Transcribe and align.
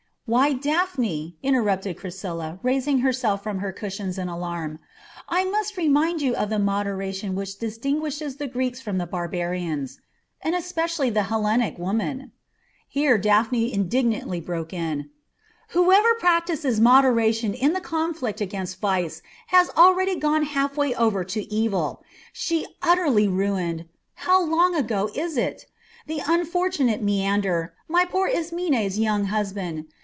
"Why, 0.27 0.53
Daphne," 0.53 1.35
interrupted 1.43 1.97
Chrysilla, 1.97 2.57
raising 2.63 2.99
herself 2.99 3.43
from 3.43 3.57
her 3.59 3.73
cushions 3.73 4.17
in 4.17 4.29
alarm, 4.29 4.79
"must 5.29 5.77
I 5.77 5.81
remind 5.81 6.21
you 6.21 6.37
of 6.37 6.49
the 6.49 6.57
moderation 6.57 7.35
which 7.35 7.59
distinguishes 7.59 8.37
the 8.37 8.47
Greeks 8.47 8.79
from 8.79 8.97
the 8.97 9.05
barbarians, 9.05 9.99
and 10.41 10.55
especially 10.55 11.09
the 11.09 11.23
Hellenic 11.23 11.77
woman" 11.77 12.31
Here 12.87 13.17
Daphne 13.17 13.73
indignantly 13.73 14.39
broke 14.39 14.71
in: 14.71 15.09
"Whoever 15.71 16.15
practises 16.15 16.79
moderation 16.79 17.53
in 17.53 17.73
the 17.73 17.81
conflict 17.81 18.39
against 18.39 18.79
vice 18.79 19.21
has 19.47 19.69
already 19.75 20.15
gone 20.15 20.43
halfway 20.43 20.95
over 20.95 21.25
to 21.25 21.41
evil. 21.53 22.05
She 22.31 22.65
utterly 22.81 23.27
ruined 23.27 23.83
how 24.13 24.41
long 24.41 24.75
ago 24.75 25.09
is 25.13 25.35
it? 25.35 25.65
the 26.07 26.21
unfortunate 26.25 27.01
Menander, 27.01 27.73
my 27.89 28.05
poor 28.05 28.29
Ismene's 28.29 28.97
young 28.97 29.25
husband. 29.25 29.87